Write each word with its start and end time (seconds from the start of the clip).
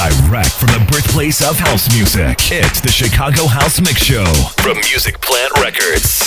Direct 0.00 0.52
from 0.52 0.68
the 0.68 0.86
birthplace 0.90 1.46
of 1.46 1.58
house 1.58 1.94
music, 1.94 2.38
it's 2.50 2.80
the 2.80 2.90
Chicago 2.90 3.46
House 3.46 3.78
Mix 3.82 4.02
Show 4.02 4.24
from 4.56 4.78
Music 4.78 5.20
Plant 5.20 5.52
Records. 5.60 6.26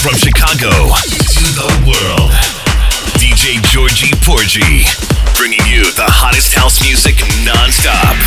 From 0.00 0.16
Chicago. 0.16 1.19
DJ 3.40 3.62
Georgie 3.72 4.12
Porgy, 4.22 4.84
bringing 5.34 5.64
you 5.64 5.90
the 5.92 6.04
hottest 6.04 6.52
house 6.52 6.82
music 6.82 7.14
nonstop. 7.42 8.20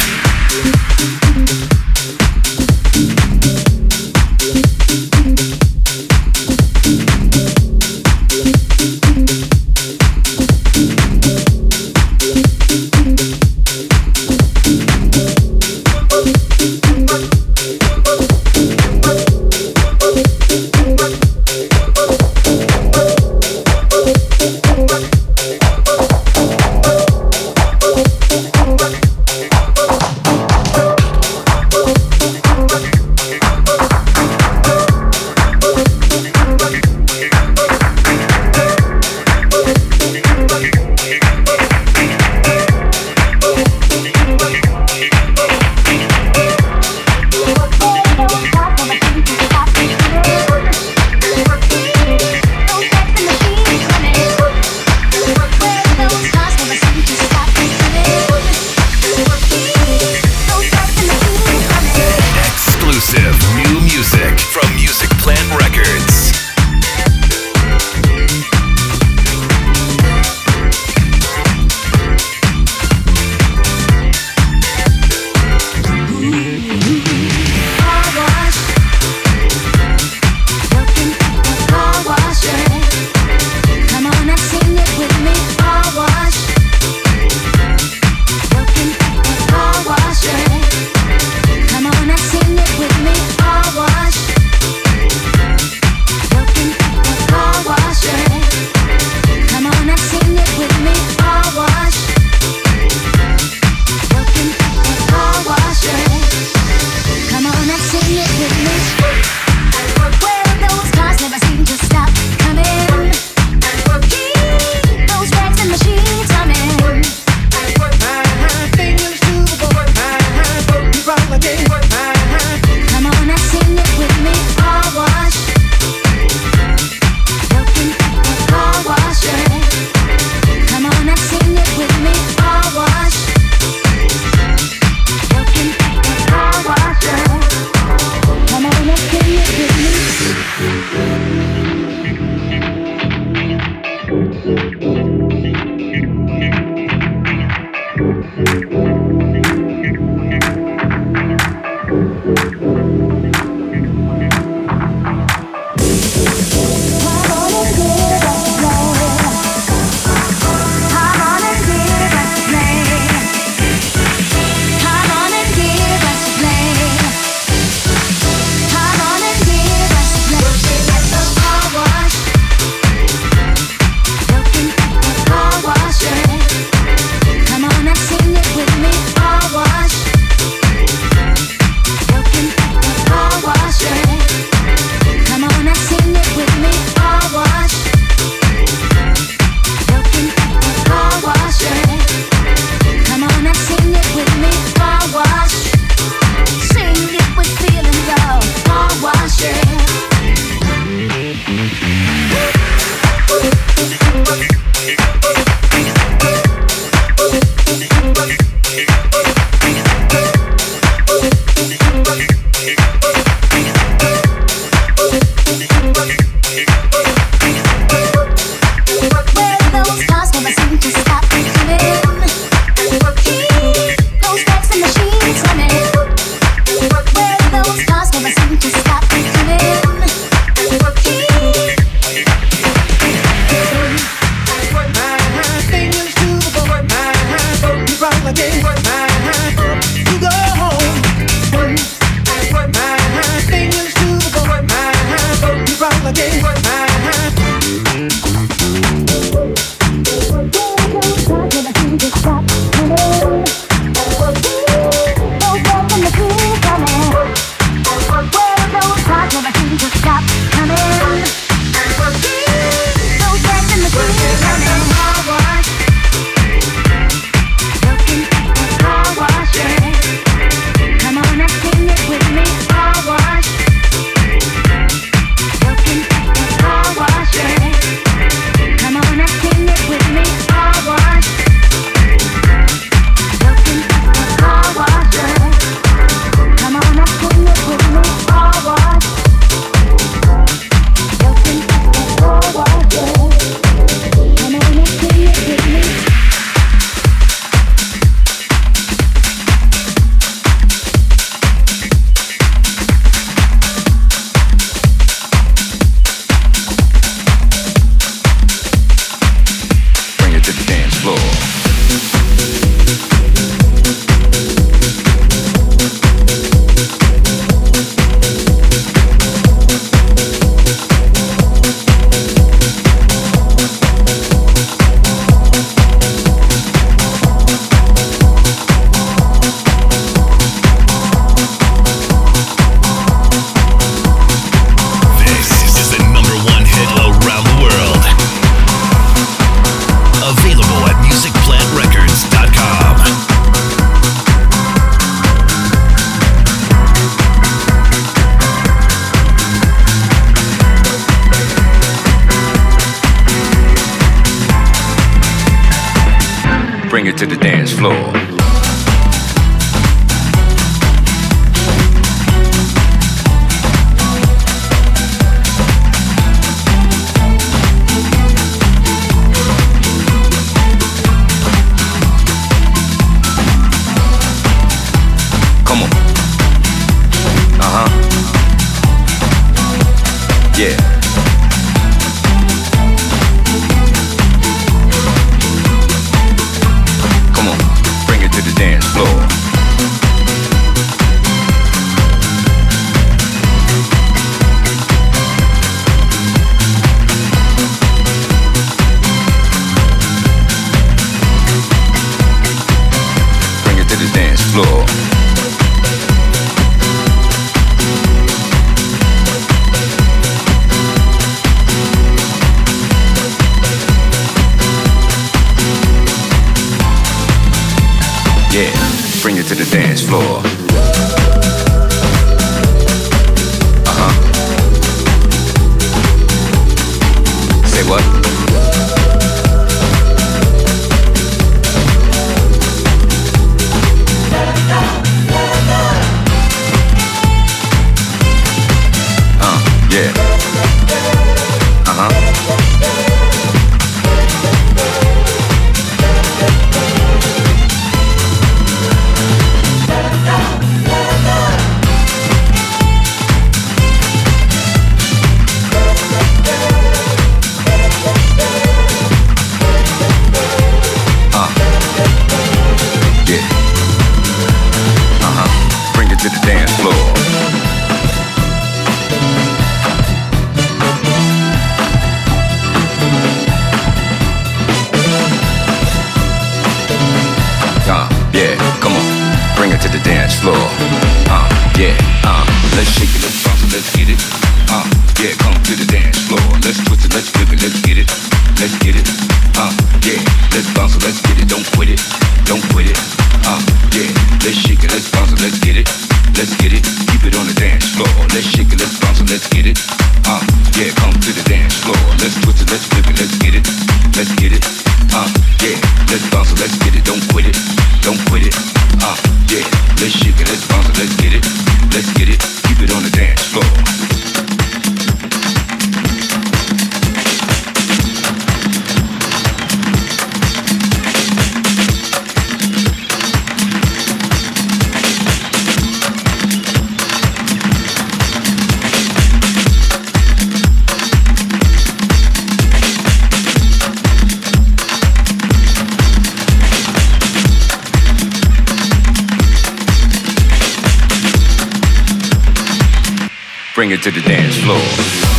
To 543.97 544.12
the 544.12 544.21
dance 544.21 544.57
floor. 544.57 545.32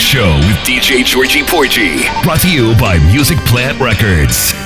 Show 0.00 0.34
with 0.38 0.56
DJ 0.66 1.04
Georgie 1.04 1.42
Porgy. 1.44 2.04
Brought 2.22 2.40
to 2.40 2.50
you 2.50 2.74
by 2.76 2.98
Music 3.12 3.38
Plant 3.40 3.78
Records. 3.78 4.59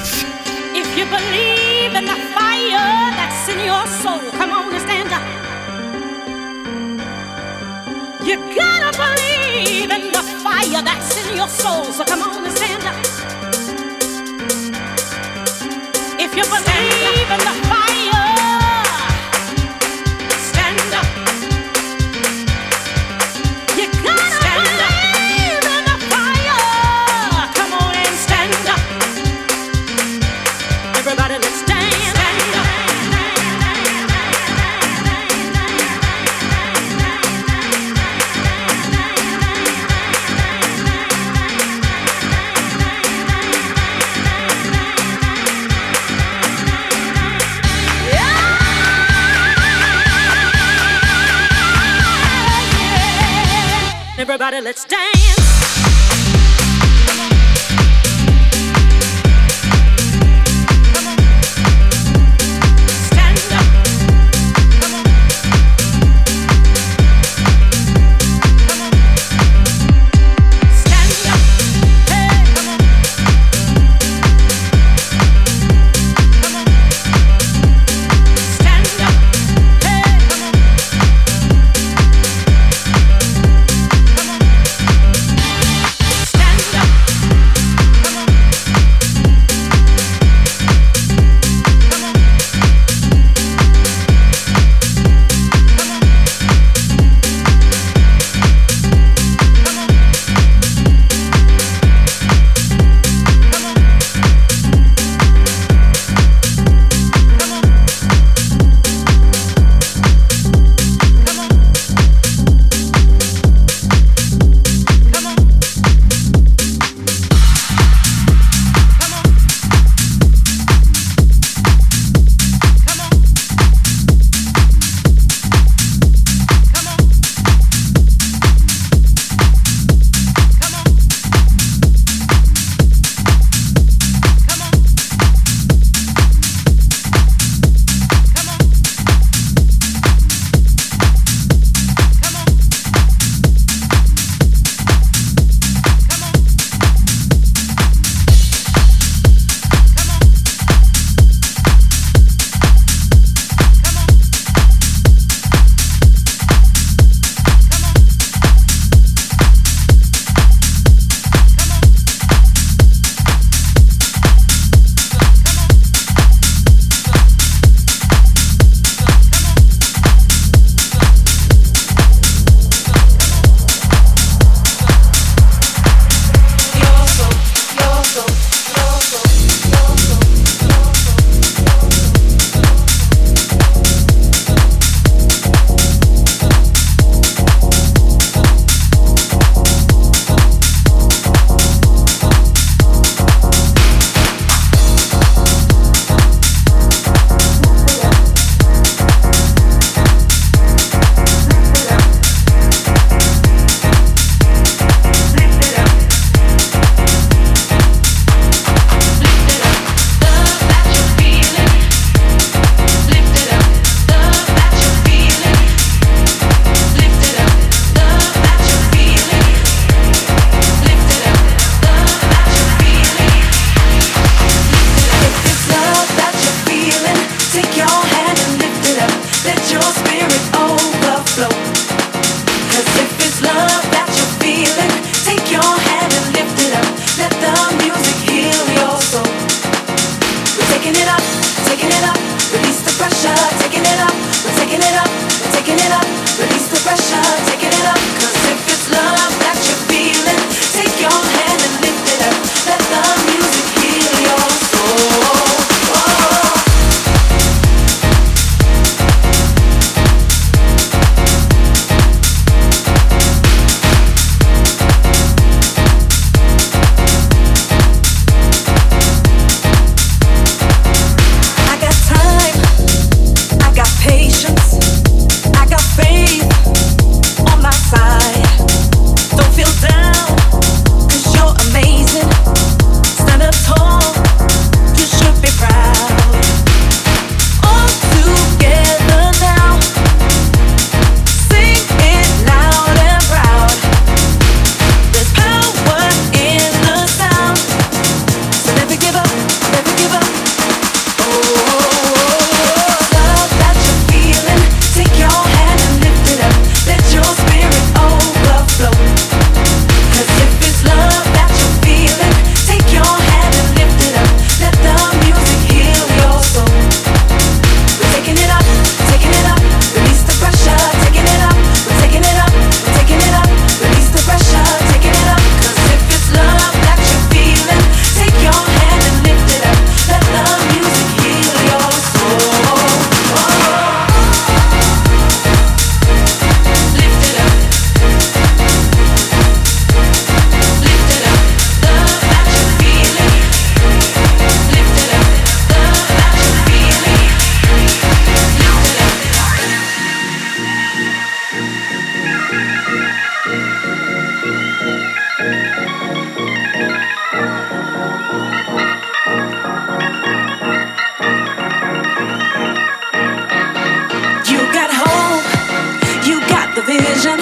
vision. 366.98 367.38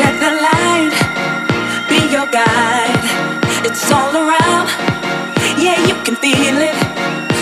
Let 0.00 0.14
the 0.20 0.32
light 0.46 0.94
be 1.88 2.00
your 2.12 2.26
guide. 2.26 3.04
It's 3.64 3.90
all 3.90 4.14
around. 4.14 4.68
Yeah, 5.58 5.78
you 5.86 5.94
can 6.04 6.16
feel 6.16 6.58
it. 6.70 6.76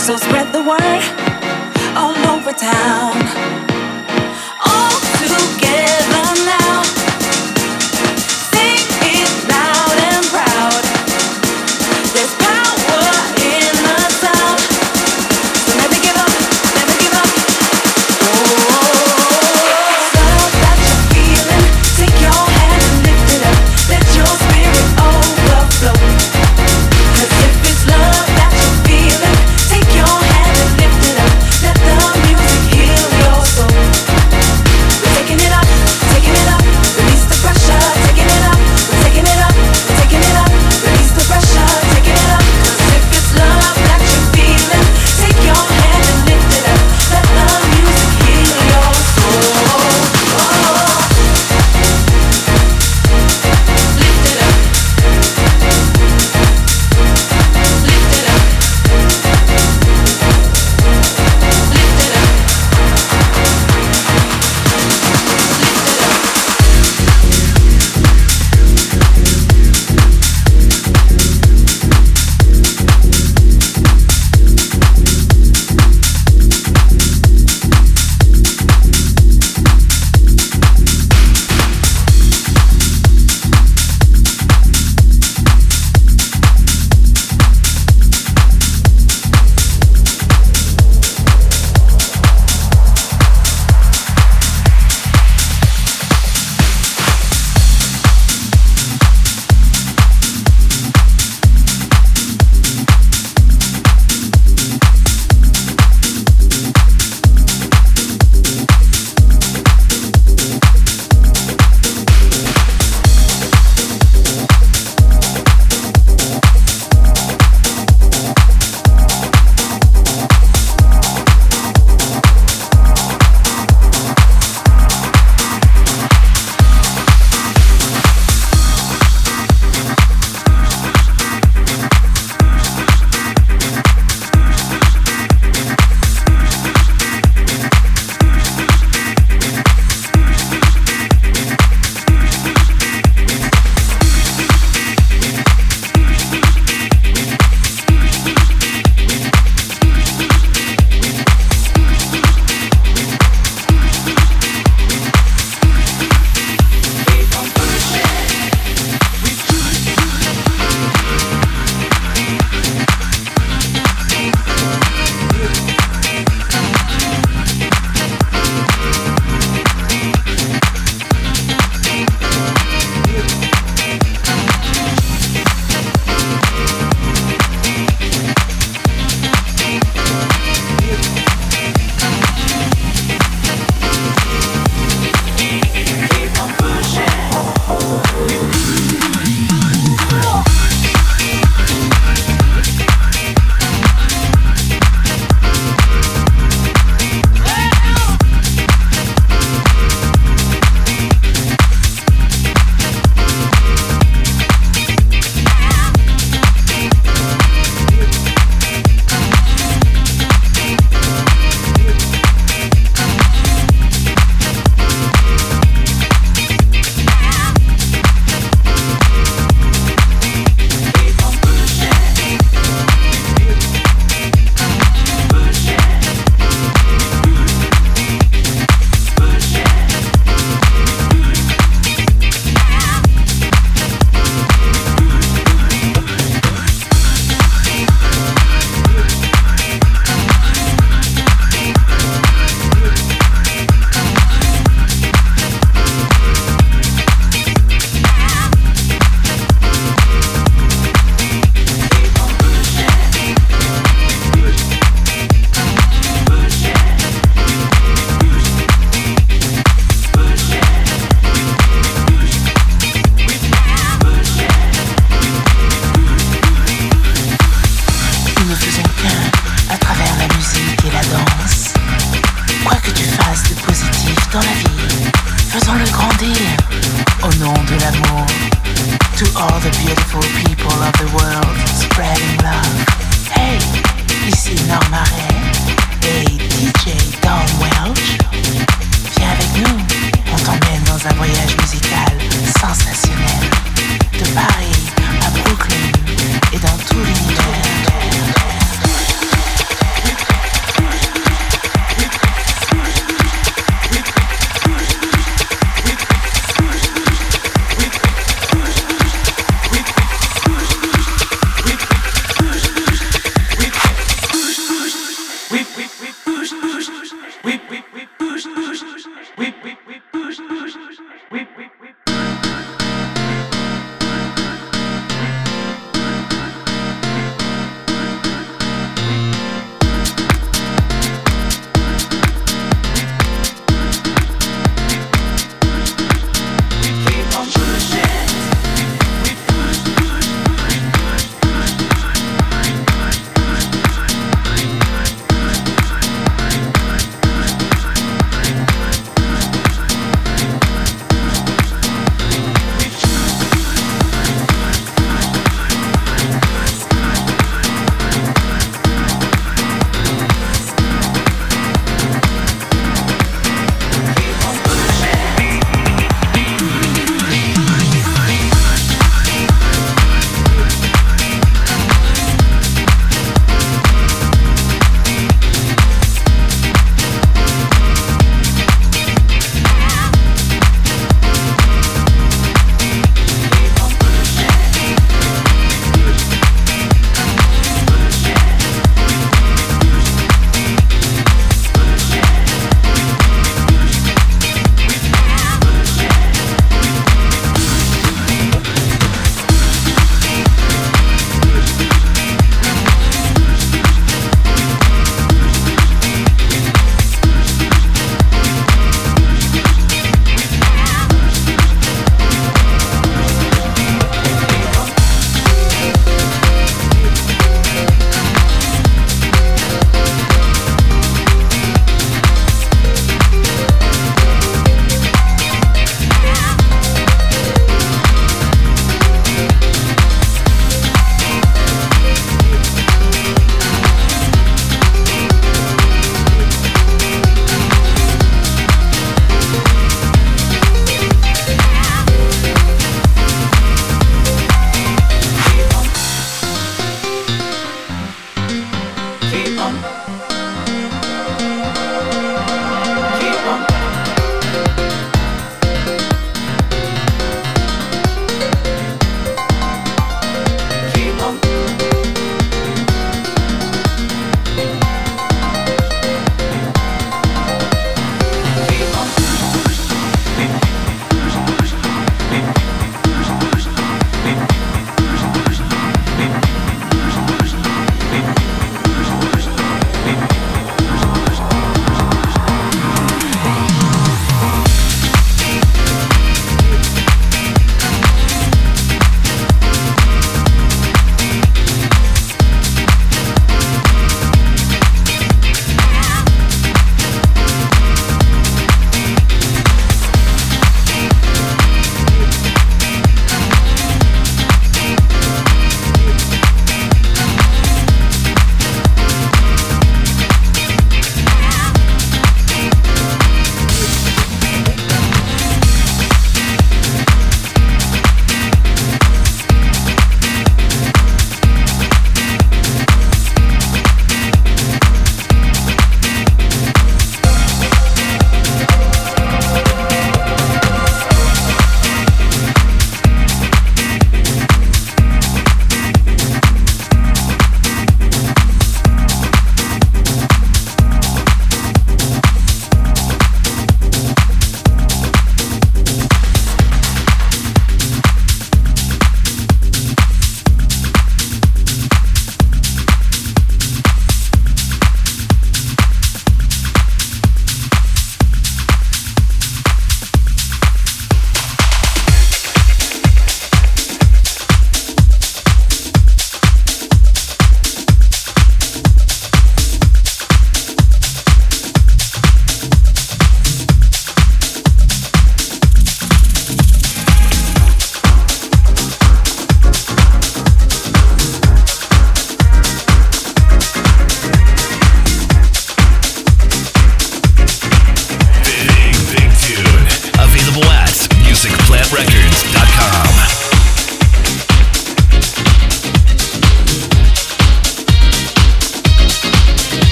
So 0.00 0.16
spread 0.16 0.52
the 0.52 0.62
word 0.62 1.02
all 1.96 2.16
over 2.34 2.52
town. 2.52 3.25